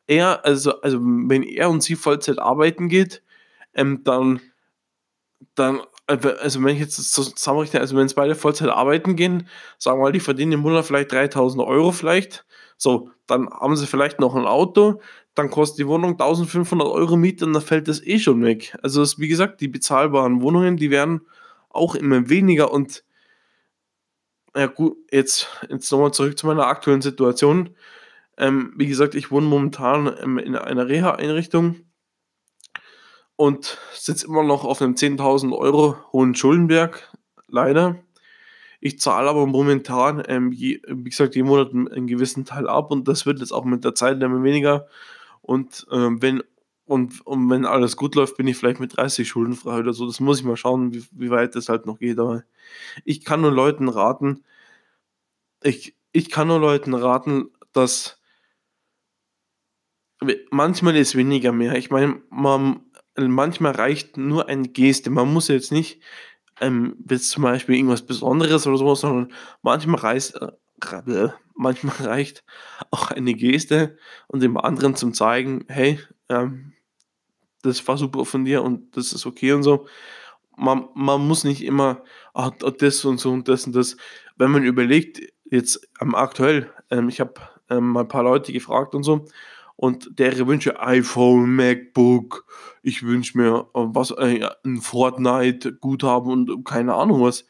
[0.08, 3.22] Er also also wenn er und sie Vollzeit arbeiten geht,
[3.74, 4.40] ähm, dann
[5.56, 9.98] dann also wenn ich jetzt das zusammenrechne also wenn jetzt beide Vollzeit arbeiten gehen, sagen
[9.98, 12.44] wir mal, die verdienen im Monat vielleicht 3.000 € vielleicht.
[12.78, 15.00] So, dann haben sie vielleicht noch 'n Auto,
[15.34, 18.76] dann kostet die Wohnung 1.500 € Miete und dann fällt das eh schon weg.
[18.82, 21.22] Also es wie gesagt, die bezahlbaren Wohnungen, die werden
[21.70, 23.02] auch immer weniger und
[24.56, 27.70] ja gut, jetzt jetzt noch mal zurück zu meiner aktuellen Situation.
[28.38, 31.76] Ähm, wie gesagt, ich wohne momentan, ähm, in einer Reha-Einrichtung
[33.38, 37.12] und sitze immer noch auf 'nem 10.000 € hohen Schuldenberg,
[37.48, 37.96] leider.
[38.80, 42.90] Ich zahle aber momentan, ähm, je wie gesagt, jeden Monat 'n 'n gewissen Teil ab
[42.92, 44.86] und das wird jetzt auch mit der Zeit immer weniger.
[45.42, 46.42] und, ähm, wenn
[46.86, 50.06] und und wenn alles gut läuft, bin ich vielleicht mit 30 schuldenfrei oder so.
[50.06, 52.44] Das muss ich mal schauen, wie wie weit das halt noch geht, aber
[53.06, 54.42] ich kann nur Leuten raten
[55.62, 58.18] ich ich kann nur Leuten raten, dass
[60.50, 61.76] manchmal ist weniger mehr.
[61.76, 62.80] Ich meine, man
[63.28, 65.10] manchmal reicht nur eine Geste.
[65.10, 66.00] Man muss jetzt nicht,
[66.60, 66.96] ähm,
[67.30, 72.44] zum Beispiel irgendwas Besonderes oder so was, sondern manchmal reißt äh, manchmal reicht
[72.90, 76.74] auch eine Geste und dem anderen zum zeigen: „Hey, ähm,
[77.62, 79.86] das war super von dir und das ist okay“ und so.
[80.56, 82.04] Man man muss nicht immer,
[82.34, 83.96] ah, d das und so und das und das.
[84.36, 87.34] Wenn man überlegt, jetzt, ähm, aktuell, ähm, ich habe,
[87.70, 89.26] ähm, mal 'n paar Leute gefragt und so
[89.78, 92.44] und deren Wünsche iPhone, MacBook,
[92.82, 97.46] ich wünsche mir, äh, was äh, ja, 'n Fortnite-Guthaben und keine Ahnung was.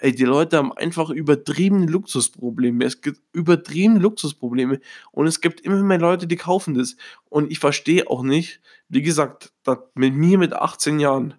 [0.00, 2.84] Ey, die Leute haben einfach übertriebene Luxusprobleme.
[2.84, 4.80] Es gibt übertriebene Luxusprobleme
[5.12, 6.96] und es gibt immer mehr Leute, die kaufen das.
[7.28, 9.52] Und ich verstehe auch nicht, wie gesagt,
[9.94, 11.34] mit mir mit 18 Jahren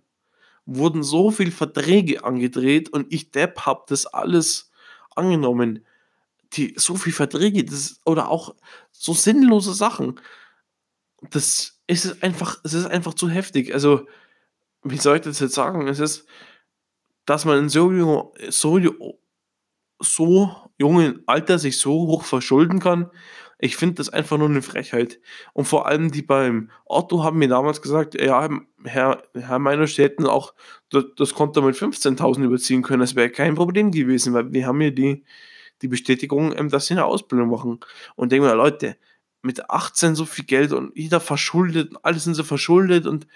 [0.65, 4.71] wurden so viel Verträge angedreht und ich Depp habe das alles
[5.15, 5.85] angenommen.
[6.53, 8.55] Die so viel Verträge, das oder auch
[8.91, 10.19] so sinnlose Sachen.
[11.31, 13.73] Das ist einfach es ist einfach zu heftig.
[13.73, 14.07] Also,
[14.83, 15.87] wie soll ich das jetzt sagen?
[15.87, 16.25] Es ist
[17.27, 18.79] dass man in so so
[20.01, 23.09] so jungen Alter sich so hoch verschulden kann.
[23.59, 25.19] Ich finde das einfach nur 'ne Frechheit.
[25.53, 28.49] Und vor allem die beim Otto haben mir damals gesagt: „Ja,
[28.85, 30.53] Herr Herr Meinert, Sie hätten auch
[30.93, 33.01] d das Konto mit 15.000 überziehen können.
[33.01, 35.23] Das wäre kein Problem gewesen, weil wir haben hier die
[35.81, 37.79] die Bestätigung, ähm, dass Sie 'ne Ausbildung machen.“
[38.15, 38.97] Und denke mir: „Leute,
[39.43, 43.27] mit 18 so viel Geld und jeder verschuldet, alle sind so verschuldet und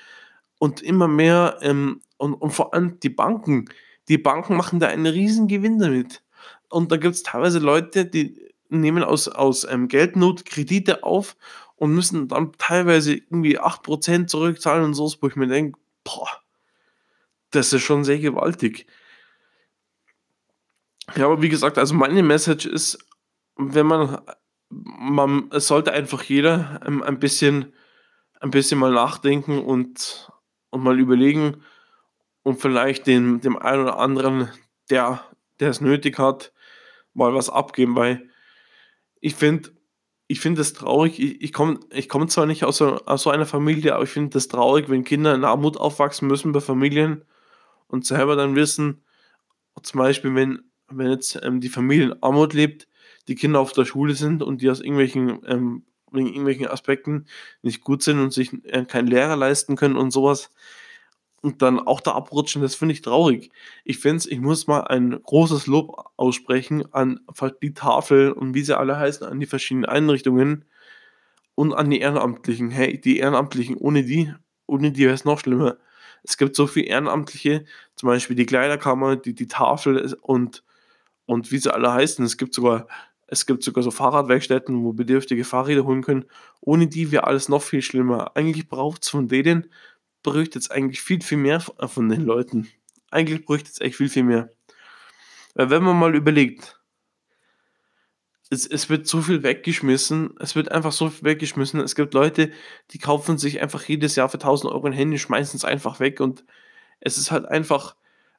[0.60, 3.66] und immer mehr, ähm, und und vor allem die Banken
[4.10, 6.24] die Banken machen da einen Riesengewinn damit.
[6.70, 8.38] Und da gibt's teilweise Leute, die
[8.70, 11.38] nehmen aus aus, ähm, Geldnot Kredite auf
[11.78, 16.30] und müssen dann teilweise irgendwie 8 % zurückzahlen und so wo ich mir denke: „Boah“
[17.54, 18.88] „das ist schon sehr gewaltig.“
[21.16, 22.98] Ja, aber wie gesagt, also meine Message ist,
[23.56, 24.22] wenn man
[24.70, 27.74] man es sollte einfach jeder, ähm, ein bisschen
[28.40, 30.32] ein bisschen mal nachdenken und
[30.70, 31.64] und mal überlegen
[32.44, 34.50] und vielleicht dem dem einen oder anderen,
[34.90, 35.24] der
[35.60, 36.54] der es nötig hat,
[37.14, 38.30] mal was abgeben, weil
[39.22, 39.72] ich finde
[40.28, 41.20] ich finde es traurig.
[41.20, 44.32] Ich komme ich komme zwar nicht aus so aus so einer Familie, aber ich finde
[44.32, 47.26] das traurig, wenn Kinder in Armut aufwachsen müssen bei Familien
[47.88, 49.04] und selber dann wissen
[49.84, 50.64] zum Beispiel, wenn
[50.98, 52.88] wenn jetzt, ähm, die Familie in Armut lebt,
[53.28, 57.26] die Kinder auf der Schule sind und die aus irgendwelchen, ähm wegen irgendwelchen Aspekten
[57.64, 60.52] nicht gut sind und sich, äh, keinen Lehrer leisten können und so was
[61.44, 63.52] und dann auch da abrutschen, das finde ich traurig.
[63.84, 67.20] Ich finde es ich muss mal ein großes Lob aussprechen an
[67.62, 70.66] die Tafel und wie sie alle heißen, an die verschiedenen Einrichtungen
[71.56, 72.72] und an die Ehrenamtlichen.
[72.72, 74.34] Hey, die Ehrenamtlichen, ohne die
[74.68, 75.78] ohne die wäre es noch schlimmer.
[76.24, 80.64] Es gibt so viel Ehrenamtliche, zum Beispiel die Kleiderkammer, die die Tafel und
[81.26, 82.24] und wie sie alle heißen.
[82.26, 82.88] Es gibt sogar
[83.28, 86.26] es gibt sogar so Fahrradwerkstätten, wo Bedürftige Fahrräder holen können.
[86.62, 88.32] Ohne die wäre alles noch viel schlimmer.
[88.36, 89.72] Eigentlich braucht's von denen
[90.24, 92.70] bräuchte es eigentlich viel, viel mehr äh, von den Leuten.
[93.12, 94.52] Eigentlich bräuchte es echt viel, viel mehr.
[95.56, 96.80] Weil wenn man mal überlegt
[98.50, 100.36] es es wird so viel weggeschmissen.
[100.40, 101.80] Es wird einfach so viel weggeschmissen.
[101.80, 102.52] Es gibt Leute,
[102.92, 106.46] die kaufen sich einfach jedes Jahr für 1.000 € 'n Handy, schmeißen's einfach weg und
[107.00, 107.96] es ist halt einfach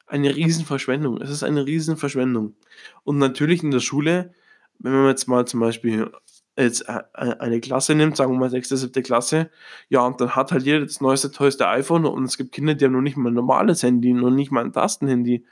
[0.07, 1.21] eine Riesenverschwendung.
[1.21, 2.55] Es ist eine Riesenverschwendung.
[3.03, 4.33] Und natürlich in der Schule,
[4.79, 6.11] wenn man jetzt mal zum Beispiel
[6.57, 9.03] jetzt ei ei eine Klasse nimmt, sagen wir mal 6., 7.
[9.03, 9.49] Klasse,
[9.89, 12.85] ja, und dann hat halt jeder das neueste, tollste iPhone und es gibt Kinder, die
[12.85, 15.45] haben noch nicht mal 'n normales Handy, noch nicht mal 'n Tastenhandy.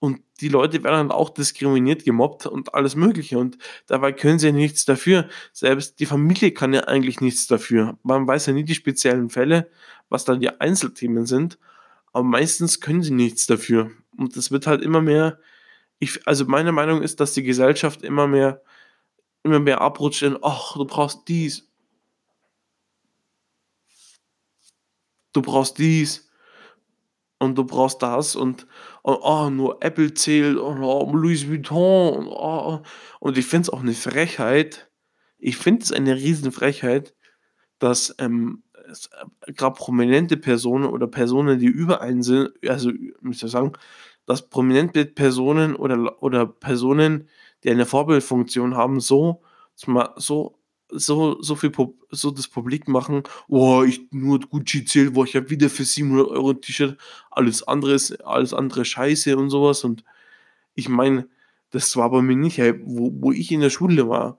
[0.00, 4.48] Und die Leute werden dann auch diskriminiert, gemobbt und alles Mögliche und dabei können sie
[4.48, 5.28] ja nichts dafür.
[5.52, 7.98] Selbst die Familie kann ja eigentlich nichts dafür.
[8.04, 9.70] Man weiß ja nie die speziellen Fälle,
[10.08, 11.58] was dann die Einzelthemen sind,
[12.12, 13.90] aber meistens können sie nichts dafür.
[14.16, 15.38] Und das wird halt immer mehr
[16.00, 18.62] ich also meine Meinung ist, dass die Gesellschaft immer mehr
[19.44, 21.66] immer mehr abrutscht in: „Ach, du brauchst dies“
[25.34, 26.24] „du brauchst dies“
[27.40, 28.66] „und du brauchst das“ und
[29.02, 30.56] und: „Oh, nur Apple zählt.
[30.58, 32.16] Und oh, Louis Vuitton.
[32.16, 32.82] Und oh, oh.“
[33.20, 34.90] Und ich finde es auch 'ne Frechheit.
[35.38, 37.14] Ich finde es eine Riesenfrechheit,
[37.80, 38.64] dass, ähm,
[39.46, 43.72] äh, grad prominente Personen oder Personen, die über einen sind also, soll ich sagen,
[44.26, 47.28] dass prominente Personen oder oder Personen,
[47.64, 49.42] die eine Vorbildfunktion haben, so
[50.16, 50.58] so
[50.90, 51.72] so so viel
[52.10, 56.28] so das publik machen: „Oh, ich nur Gucci zählt, boah, ich habe wieder für 700
[56.30, 56.98] € 'n T-Shirt,
[57.30, 59.84] alles andere ist alles andere Scheiße“ und so was.
[59.84, 60.04] Und
[60.74, 61.28] ich meine,
[61.70, 64.38] das war bei mir nicht, wo wo ich in der Schule war,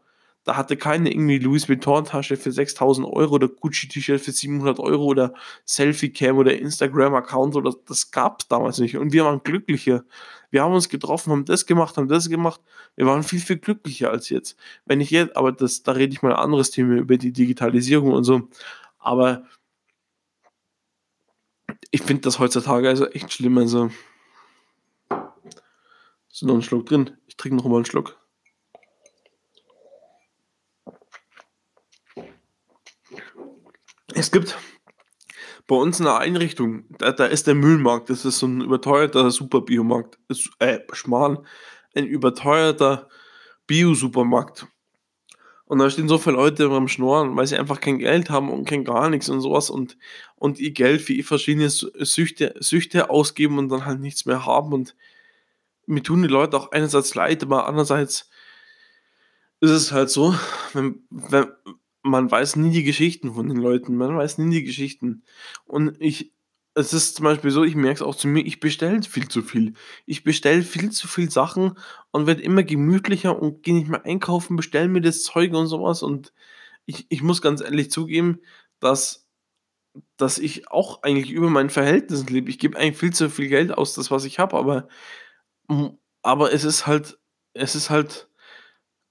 [0.50, 5.36] Da hatte keine irgendwie Louis Vuitton-Tasche für 6000 Euro oder Gucci-T-Shirt für 700 Euro oder
[5.68, 8.98] Selfie-Cam oder Instagram-Account oder das gab es damals nicht.
[8.98, 10.06] Und wir waren glücklicher.
[10.50, 12.62] Wir haben uns getroffen, haben das gemacht, haben das gemacht.
[12.96, 14.58] Wir waren viel, viel glücklicher als jetzt.
[14.86, 18.12] Wenn ich jetzt, aber das, da rede ich mal ein anderes Thema über die Digitalisierung
[18.12, 18.50] und so.
[18.98, 19.44] Aber
[21.92, 23.60] ich finde das heutzutage also echt schlimm.
[23.60, 23.92] Also,
[26.32, 27.12] ist noch ein Schluck drin.
[27.28, 28.19] Ich trinke noch mal einen Schluck.
[34.20, 34.58] Es gibt
[35.66, 39.32] bei uns in der Einrichtung, da, da ist der Müllmarkt, das ist so ein überteuerter
[39.32, 40.20] Superbiomarkt.
[40.60, 41.46] Äh, Schmarrn,
[41.96, 43.08] ein überteuerter
[43.66, 44.68] Bio-Supermarkt.
[45.64, 48.66] Und da stehen so viele Leute beim Schnorren, weil sie einfach kein Geld haben und
[48.68, 49.98] kein gar nichts und sowas und,
[50.36, 54.74] und ihr Geld für verschiedene Süchte, Süchte ausgeben und dann halt nichts mehr haben.
[54.74, 54.98] Und
[55.86, 58.30] mir tun die Leute auch einerseits leid, aber andererseits
[59.62, 60.36] ist es halt so,
[60.74, 61.48] wenn, wenn,
[62.04, 65.24] man weiß nie die Geschichten von den Leuten, man weiß nie die Geschichten.
[65.66, 66.34] Und ich,
[66.76, 69.42] es ist zum Beispiel so, ich merke es auch zu mir, ich bestelle viel zu
[69.42, 69.74] viel.
[70.06, 71.78] Ich bestelle viel zu viel Sachen
[72.12, 76.04] und werde immer gemütlicher und gehe nicht mehr einkaufen, bestelle mir das Zeug und sowas.
[76.04, 76.34] Und
[76.86, 78.40] ich, ich muss ganz ehrlich zugeben,
[78.80, 79.28] dass,
[80.18, 82.50] dass ich auch eigentlich über mein Verhältnis lebe.
[82.50, 84.88] Ich gebe eigentlich viel zu viel Geld aus, das, was ich habe, aber,
[86.22, 87.20] aber es ist halt,
[87.54, 88.29] es ist halt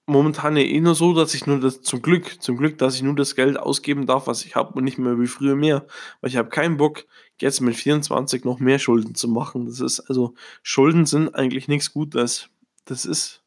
[0.09, 3.15] momentan eh nur so, dass ich nur das zum Glück, zum Glück, dass ich nur
[3.15, 5.87] das Geld ausgeben darf, was ich habe und nicht mehr wie früher mehr.
[6.21, 7.05] Weil ich habe keinen Bock,
[7.41, 9.67] jetzt mit 24 noch mehr Schulden zu machen.
[9.67, 12.49] Das ist also, Schulden sind eigentlich nichts Gutes.
[12.87, 13.43] Das ist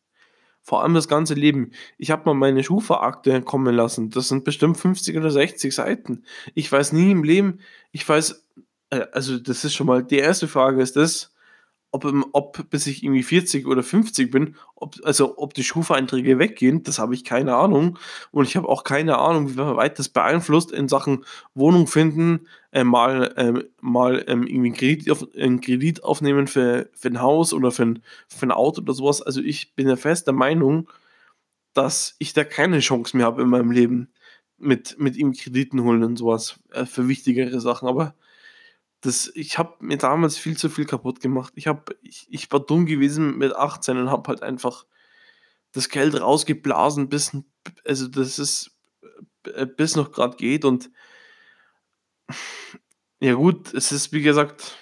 [0.62, 1.72] vor allem das ganze Leben.
[1.98, 4.10] Ich habe mal meine Schufa-Akte kommen lassen.
[4.12, 6.24] Das sind bestimmt 50 oder 60 Seiten.
[6.54, 7.60] Ich weiß nie im Leben,
[7.92, 8.46] ich weiß,
[8.92, 11.31] äh, also das ist schon mal, die erste Frage ist das,
[11.92, 16.84] ob, ob bis ich irgendwie 40 oder 50 bin, ob, also ob die Schufa-Einträge weggehen,
[16.84, 18.00] das habe ich keine Ahnung.
[18.32, 22.86] Und ich habe auch keine Ahnung, wie weit das beeinflusst in Sachen Wohnung finden, äh,
[22.86, 27.54] mal, äh, mal ähm, irgendwie einen Kredit, auf, einen Kredit aufnehmen für, für ein Haus
[27.54, 29.22] oder für ein, für ein Auto oder sowas.
[29.22, 30.90] Also ich bin ja fest der Meinung,
[31.74, 34.10] dass ich da keine Chance mehr habe in meinem Leben
[34.58, 37.88] mit, mit ihm Krediten holen und sowas äh, für wichtigere Sachen.
[37.90, 38.16] Aber
[39.02, 41.54] das, ich habe mir damals viel zu viel kaputt gemacht.
[41.56, 44.86] Ich, hab, ich, ich war dumm gewesen mit 18 und habe halt einfach
[45.72, 47.36] das Geld rausgeblasen, bis,
[47.86, 48.78] also das ist,
[49.48, 50.92] äh, bis noch gerade geht und
[53.20, 54.78] ja gut, es ist wie gesagt,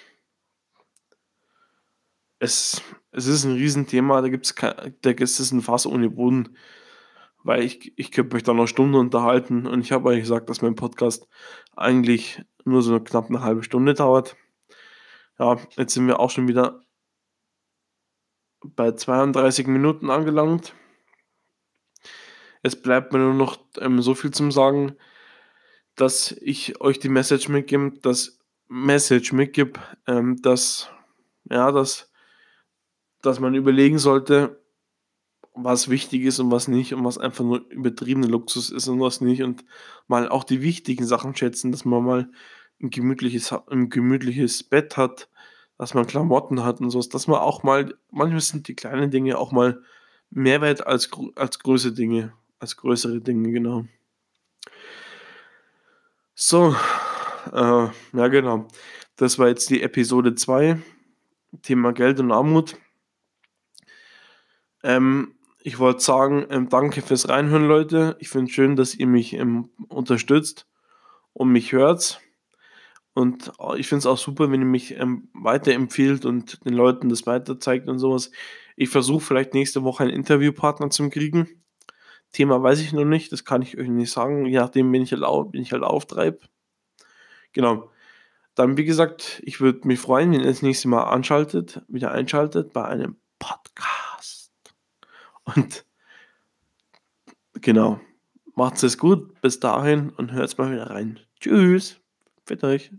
[2.39, 6.57] es, es ist ein Riesenthema, da gibt es da ist ein Fass ohne Boden,
[7.43, 10.61] weil ich, ich könnte mich da noch Stunden unterhalten und ich habe euch gesagt, dass
[10.61, 11.27] mein Podcast
[11.79, 14.35] eigentlich nur so knapp eine halbe Stunde dauert.
[15.39, 16.83] Ja, jetzt sind wir auch schon wieder
[18.61, 20.73] bei 32 Minuten angelangt.
[22.61, 24.97] Es bleibt mir nur noch ähm, so viel zum Sagen,
[25.95, 30.89] dass ich euch die Message mitgebe, das Message mitgebe, ähm, dass,
[31.49, 32.11] ja, dass,
[33.21, 34.58] dass man überlegen sollte,
[35.53, 39.21] was wichtig ist und was nicht und was einfach nur übertriebene Luxus ist und was
[39.21, 39.65] nicht und
[40.07, 42.29] mal auch die wichtigen Sachen schätzen, dass man mal
[42.81, 45.29] ein gemütliches, ein gemütliches Bett hat,
[45.77, 49.37] dass man Klamotten hat und sowas, dass man auch mal, manchmal sind die kleinen Dinge
[49.37, 49.81] auch mal
[50.29, 53.85] mehr wert als, als größere Dinge, als größere Dinge, genau.
[56.35, 56.75] So,
[57.51, 58.67] äh, ja genau.
[59.17, 60.79] Das war jetzt die Episode 2,
[61.61, 62.77] Thema Geld und Armut.
[64.83, 68.15] Ähm, ich wollte sagen, ähm, danke fürs Reinhören, Leute.
[68.19, 70.67] Ich finde es schön, dass ihr mich ähm, unterstützt
[71.33, 72.21] und mich hört.
[73.13, 77.09] Und äh, ich finde es auch super, wenn ihr mich ähm, weiterempfiehlt und den Leuten
[77.09, 78.31] das weiterzeigt und sowas.
[78.77, 81.49] Ich versuche vielleicht nächste Woche einen Interviewpartner zu kriegen.
[82.31, 85.11] Thema weiß ich noch nicht, das kann ich euch nicht sagen, je nachdem, wen ich
[85.11, 86.39] halt, auf, ich halt auftreibe.
[87.53, 87.91] Genau.
[88.55, 92.71] Dann, wie gesagt, ich würde mich freuen, wenn ihr das nächste Mal anschaltet, wieder einschaltet
[92.71, 94.08] bei einem Podcast.
[95.43, 95.85] Und
[97.53, 97.99] genau,
[98.55, 101.19] macht es gut, bis dahin und hört mal wieder rein.
[101.39, 101.99] Tschüss,
[102.45, 102.91] für euch.